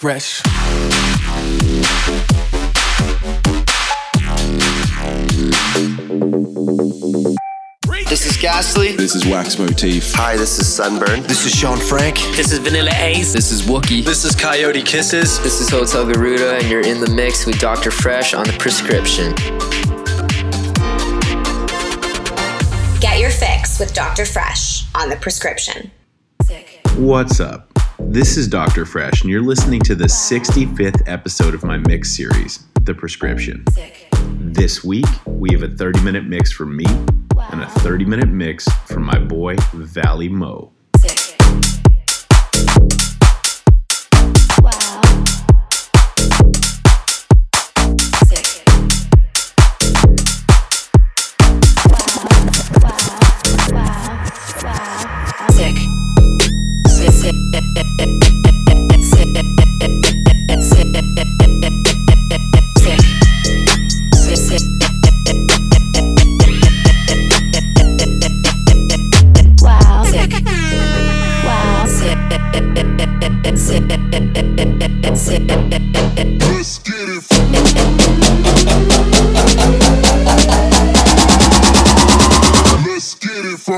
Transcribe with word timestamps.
Fresch. 0.00 0.40
This 8.08 8.24
is 8.24 8.38
Ghastly. 8.38 8.96
This 8.96 9.14
is 9.14 9.26
Wax 9.26 9.58
Motif. 9.58 10.14
Hi, 10.14 10.38
this 10.38 10.58
is 10.58 10.72
Sunburn. 10.72 11.22
This 11.24 11.44
is 11.44 11.52
Sean 11.52 11.76
Frank. 11.76 12.16
This 12.34 12.50
is 12.50 12.60
Vanilla 12.60 12.92
Ace. 12.94 13.34
This 13.34 13.52
is 13.52 13.60
Wookie. 13.60 14.02
This 14.02 14.24
is 14.24 14.34
Coyote 14.34 14.80
Kisses. 14.80 15.38
This 15.42 15.60
is 15.60 15.68
Hotel 15.68 16.06
Garuda, 16.06 16.54
and 16.56 16.70
you're 16.70 16.80
in 16.80 17.02
the 17.02 17.10
mix 17.10 17.44
with 17.44 17.58
Dr. 17.58 17.90
Fresch 17.90 18.32
on 18.32 18.46
the 18.46 18.54
prescription. 18.54 19.34
Get 23.02 23.20
your 23.20 23.28
fix 23.28 23.78
with 23.78 23.92
Dr. 23.92 24.22
Fresch 24.22 24.86
on 24.94 25.10
the 25.10 25.16
prescription. 25.16 25.90
Sick. 26.46 26.80
What's 26.96 27.38
up? 27.38 27.79
This 28.08 28.36
is 28.36 28.48
Dr. 28.48 28.84
Fresch, 28.84 29.22
and 29.22 29.30
you're 29.30 29.42
listening 29.42 29.80
to 29.82 29.94
the 29.94 30.04
65th 30.04 31.02
episode 31.06 31.54
of 31.54 31.62
my 31.62 31.76
mix 31.76 32.14
series, 32.14 32.66
The 32.82 32.94
Prescription. 32.94 33.64
This 34.38 34.82
week, 34.82 35.06
we 35.26 35.48
have 35.52 35.62
a 35.62 35.68
30 35.68 36.00
minute 36.02 36.24
mix 36.24 36.50
from 36.50 36.76
me 36.76 36.86
and 37.50 37.62
a 37.62 37.68
30 37.80 38.04
minute 38.04 38.28
mix 38.28 38.68
from 38.86 39.04
my 39.04 39.18
boy, 39.18 39.56
Valy 39.56 40.30
Mo. 40.30 40.72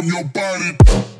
From 0.03 0.08
your 0.08 0.25
body. 0.25 1.11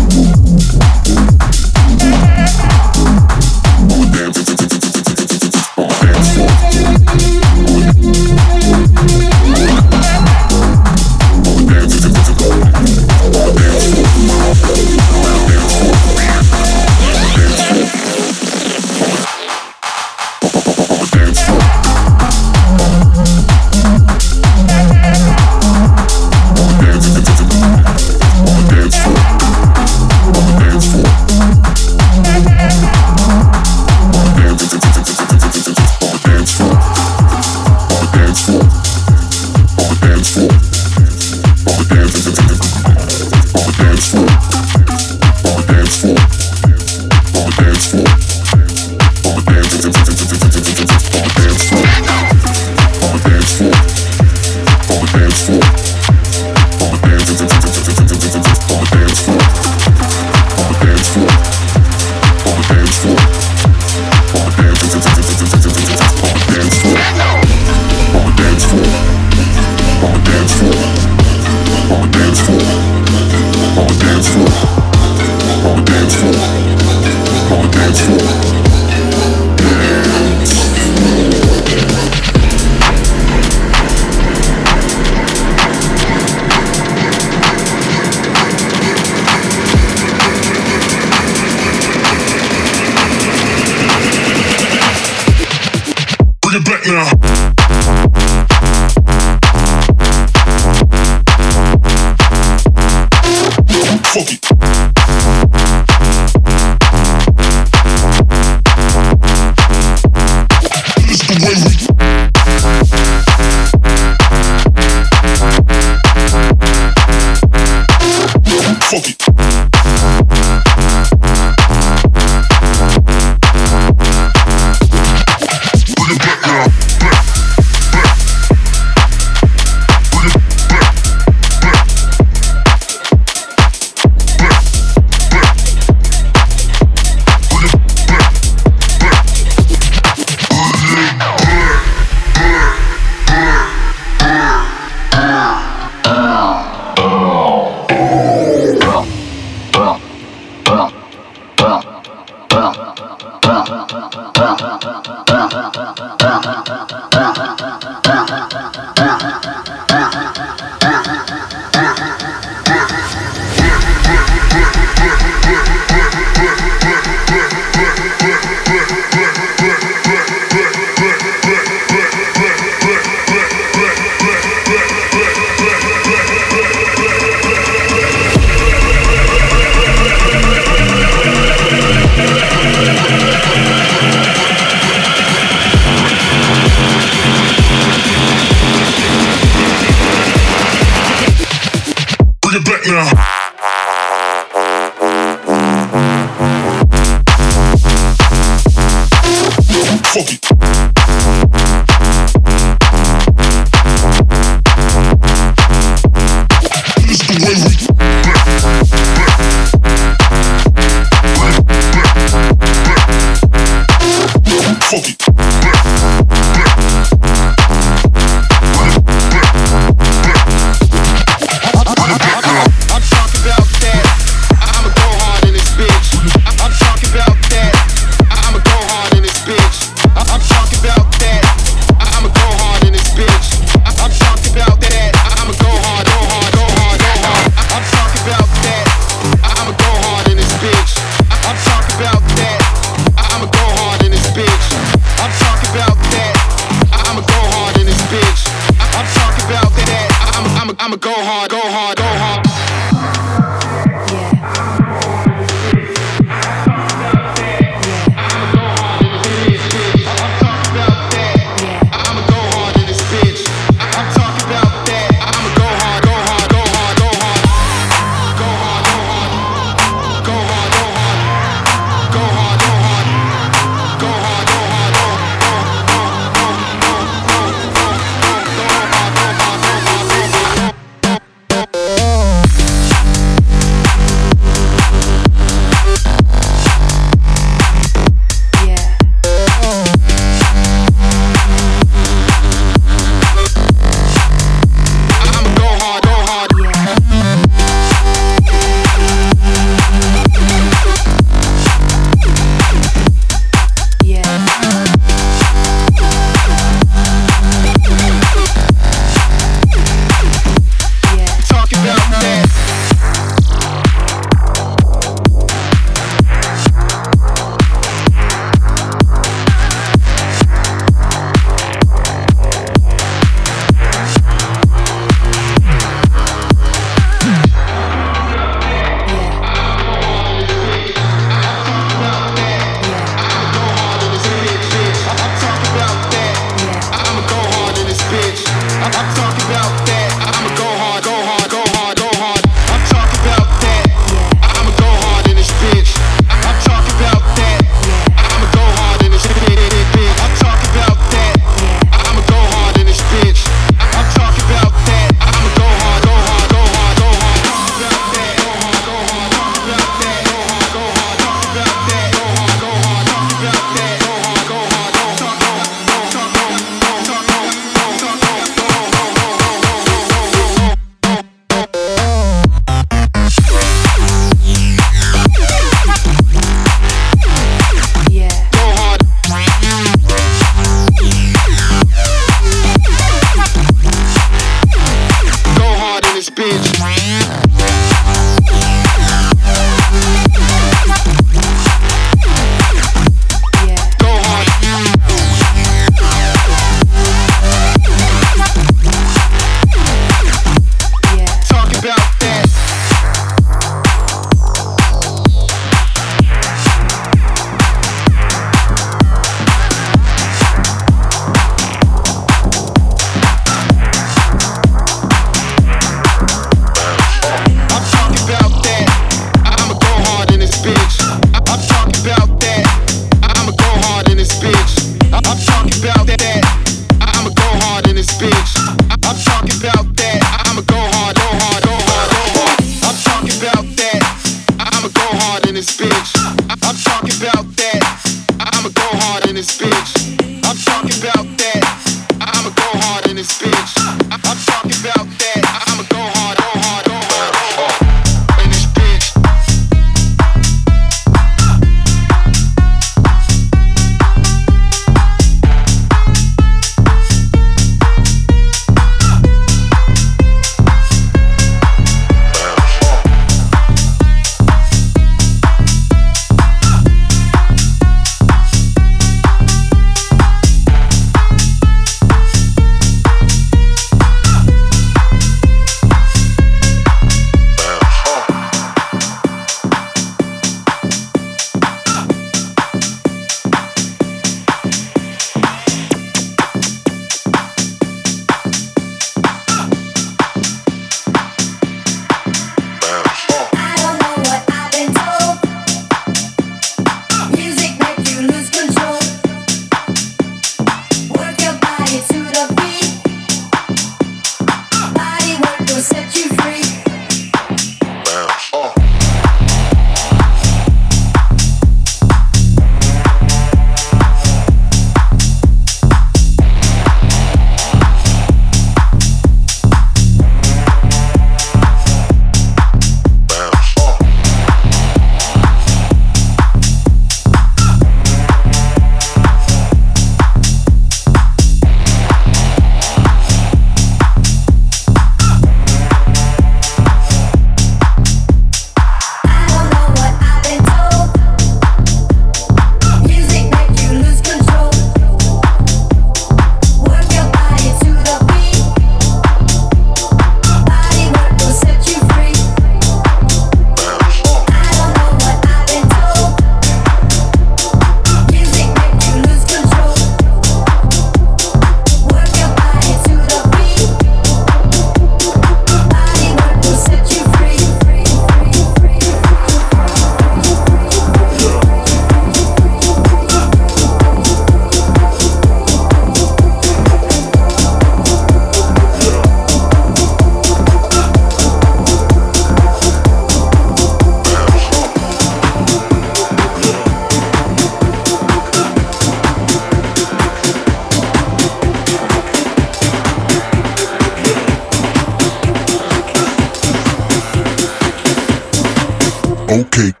okay. 599.51 600.00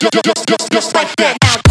just, 0.00 0.12
just, 0.12 0.24
just, 0.24 0.48
just, 0.48 0.72
just 0.72 0.96
right 0.96 1.14
there. 1.18 1.63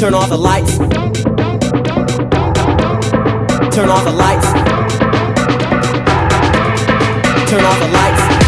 Turn 0.00 0.14
off 0.14 0.30
the 0.30 0.38
lights. 0.38 0.78
Turn 0.78 0.88
off 3.90 4.02
the 4.02 4.10
lights. 4.10 4.46
Turn 7.50 7.62
off 7.62 7.78
the 7.80 7.88
lights. 7.92 8.39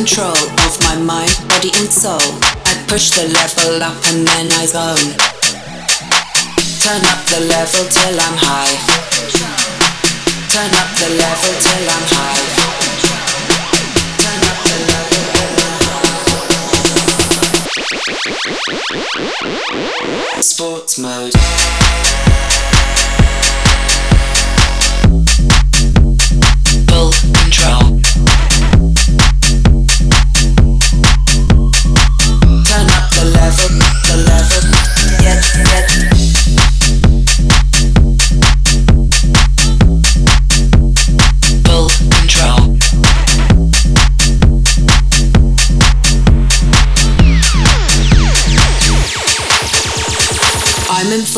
control 0.00 0.32
of 0.32 0.72
my 0.88 0.96
mind, 0.96 1.28
body, 1.46 1.68
and 1.76 1.92
soul. 1.92 2.24
I 2.64 2.72
push 2.88 3.10
the 3.10 3.28
level 3.28 3.82
up 3.82 4.00
and 4.08 4.26
then 4.26 4.48
I 4.56 4.64
zone. 4.64 5.12
Turn 6.80 7.04
up 7.04 7.20
the 7.28 7.40
level 7.44 7.84
till 7.84 8.16
I'm 8.16 8.36
high. 8.40 8.80
Turn 10.48 10.72
up 10.80 10.88
the 10.96 11.08
level 11.20 11.52
till 11.64 11.84
I'm 11.94 12.06
high. 12.16 12.40
Turn 14.24 14.40
up 14.48 14.58
the 14.64 14.78
level 14.88 15.24
till 15.36 15.60
I'm 15.68 15.76
high. 20.24 20.40
Sports 20.40 20.96
mode. 20.98 22.29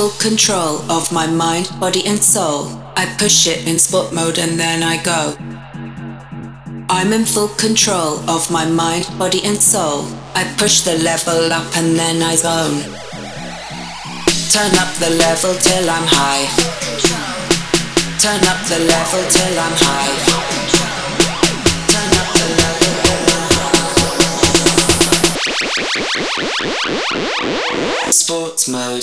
total 0.03 0.31
control 0.31 0.91
of 0.91 1.13
my 1.13 1.29
mind, 1.29 1.71
body, 1.79 2.05
and 2.07 2.19
soul. 2.19 2.67
I 2.97 3.07
push 3.19 3.47
it 3.47 3.69
in 3.69 3.79
sport 3.79 4.13
mode 4.13 4.39
and 4.39 4.59
then 4.59 4.83
I 4.83 4.97
go. 5.01 5.37
I'm 6.89 7.13
in 7.13 7.25
full 7.25 7.49
control 7.49 8.19
of 8.29 8.51
my 8.51 8.65
mind, 8.65 9.07
body, 9.17 9.41
and 9.45 9.57
soul. 9.57 10.07
I 10.35 10.43
push 10.59 10.81
the 10.81 10.99
level 10.99 11.53
up 11.53 11.77
and 11.77 11.95
then 11.97 12.21
I 12.21 12.35
zone. 12.35 12.83
Turn 14.51 14.75
up 14.83 14.93
the 14.99 15.11
level 15.23 15.55
till 15.55 15.89
I'm 15.89 16.07
high. 16.19 16.47
Turn 18.19 18.43
up 18.51 18.61
the 18.67 18.81
level 18.85 19.23
till 19.31 19.55
I'm 19.65 19.77
high. 19.87 20.82
Sports 28.11 28.69
mode. 28.69 29.03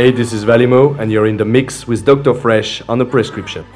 Hey, 0.00 0.10
this 0.10 0.32
is 0.32 0.46
Valy 0.46 0.66
Mo, 0.66 0.94
and 0.98 1.12
you're 1.12 1.26
in 1.26 1.36
the 1.36 1.44
mix 1.44 1.86
with 1.86 2.06
Dr. 2.06 2.32
Fresch 2.32 2.80
on 2.88 2.96
the 2.96 3.04
prescription. 3.04 3.66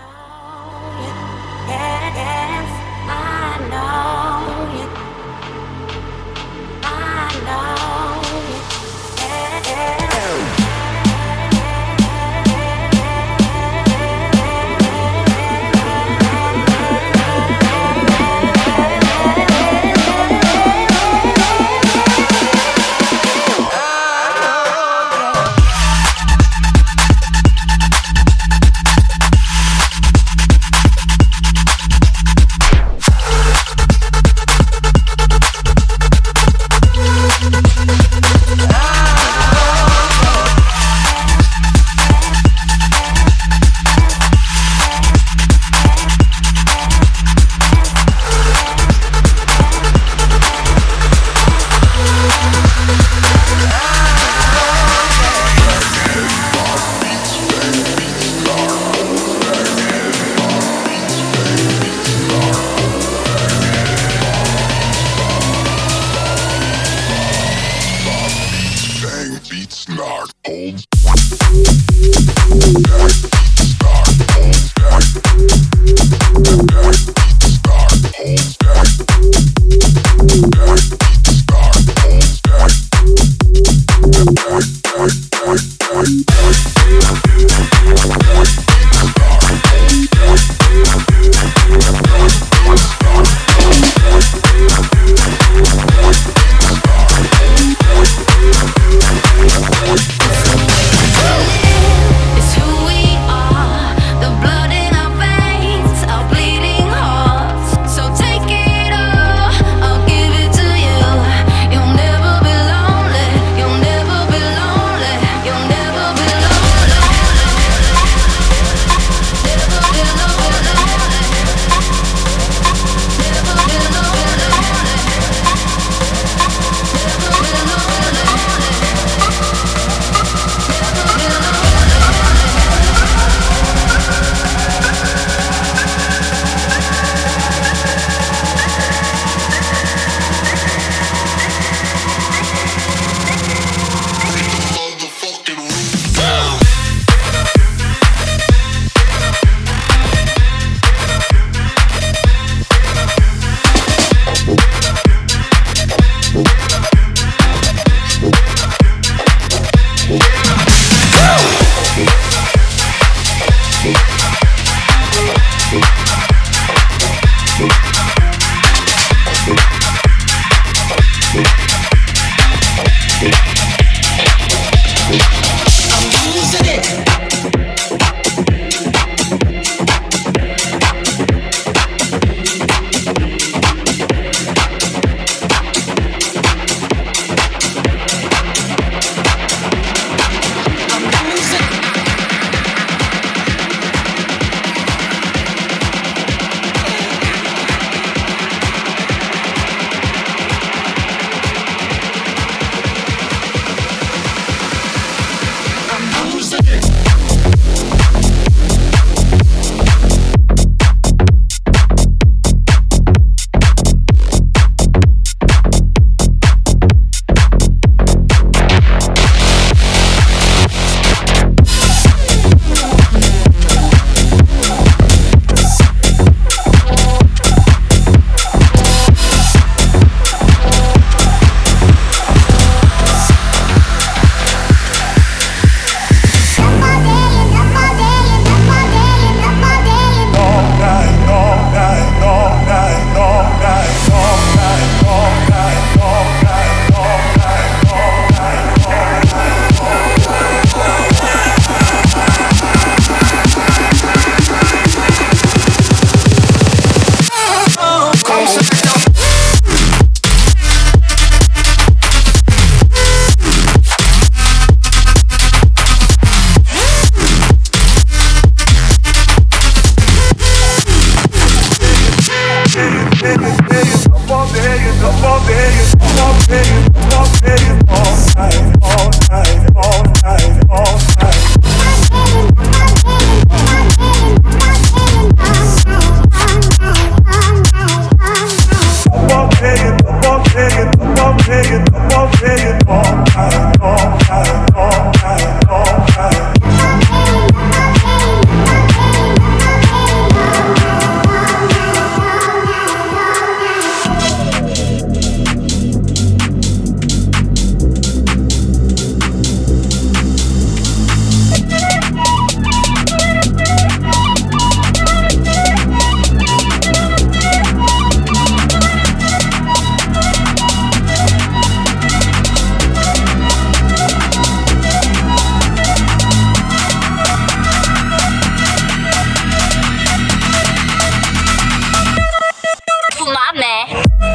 Yeah. 333.75 334.34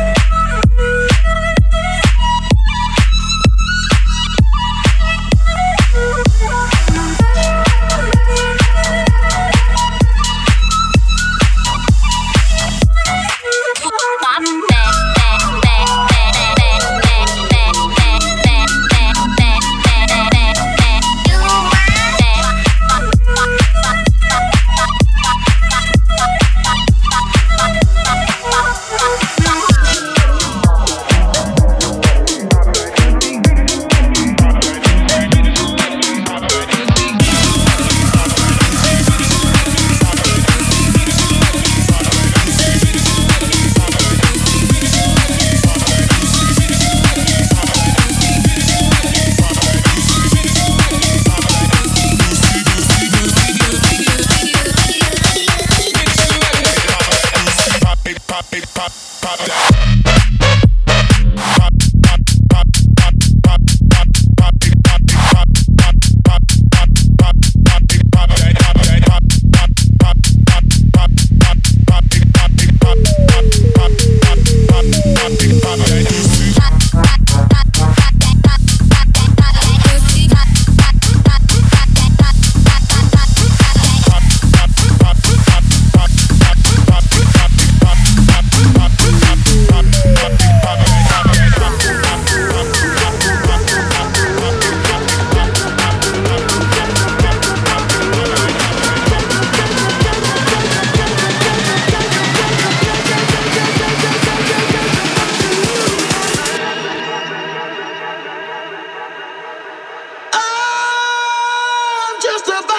just 112.45 112.63
about 112.63 112.78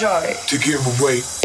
to 0.00 0.58
give 0.58 0.84
away. 1.00 1.43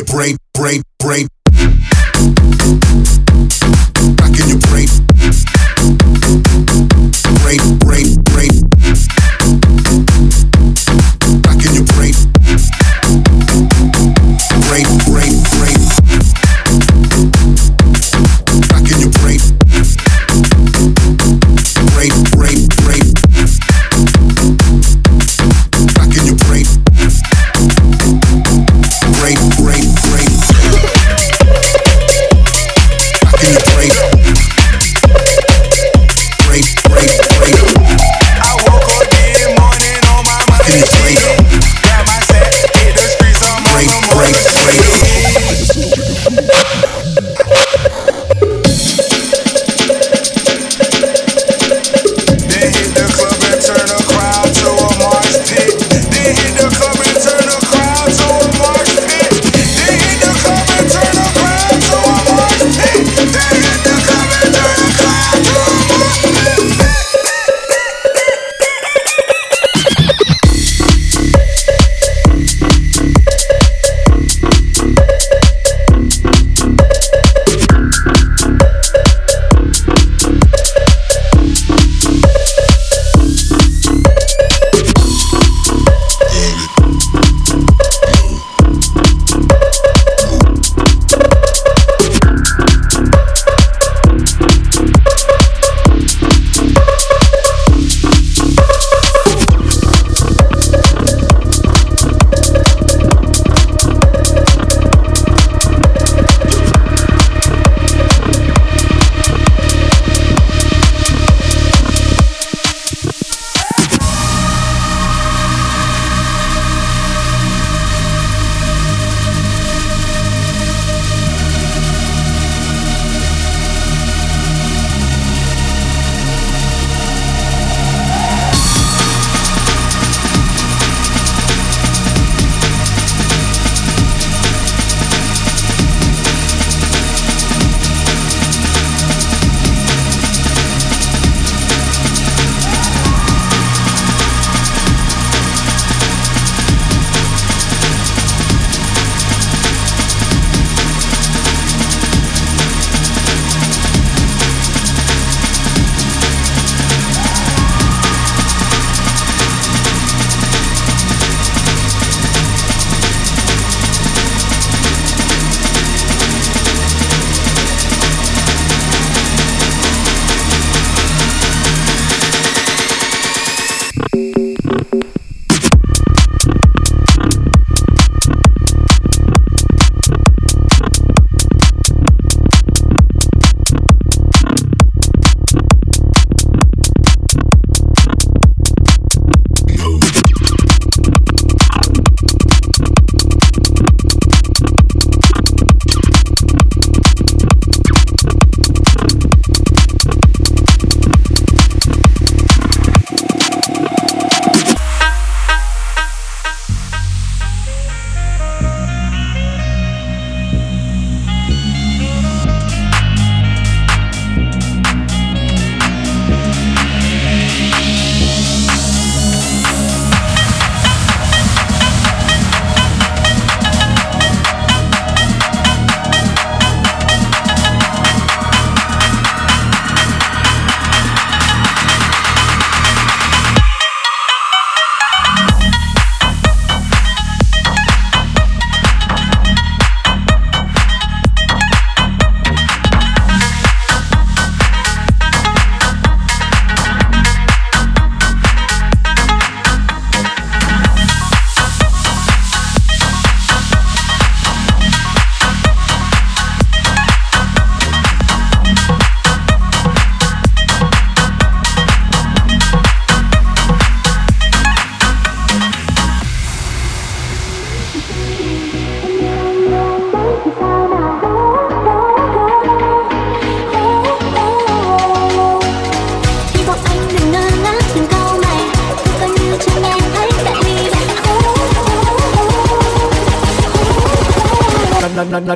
Your 0.00 0.06
brain. 0.06 0.39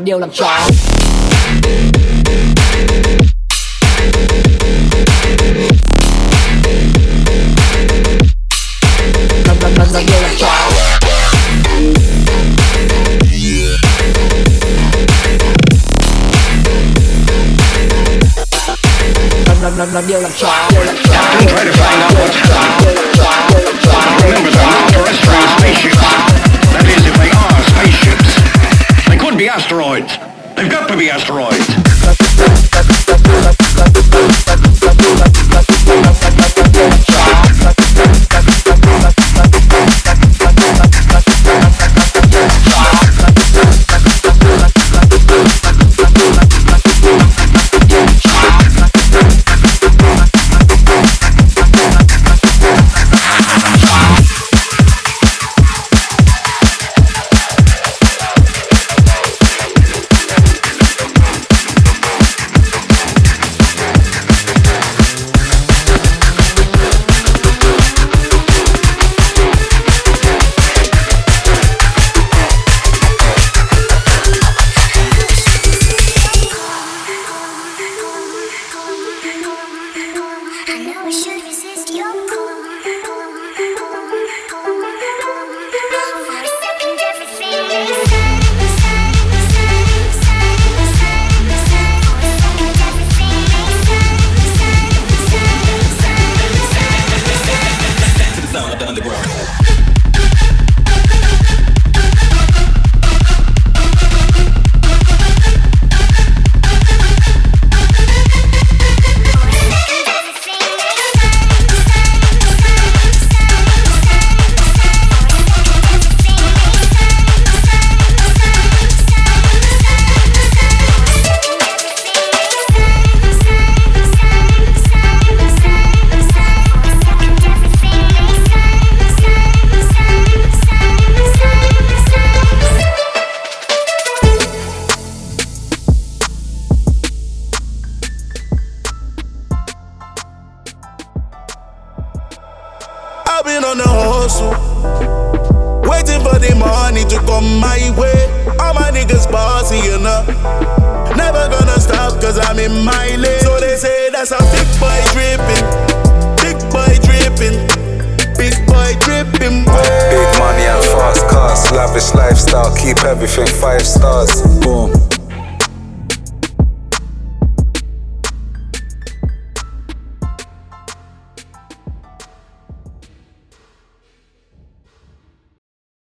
đều 0.05 0.19
làm 0.19 0.31
trò 0.31 0.59
làm 9.47 9.57
làm 9.63 9.75
làm 9.77 9.93
làm 9.93 10.07
đều 10.07 10.23
làm 10.23 10.37
trò 10.39 10.71
làm 19.63 19.79
làm 19.79 19.95
làm 19.95 20.07
điều 20.07 20.21
làm 20.21 20.33
trò 20.37 20.71
điều 20.71 20.85
làm 20.85 20.97
trò 22.49 22.64